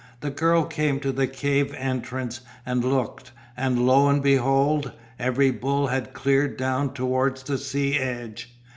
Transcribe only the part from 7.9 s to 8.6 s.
edge.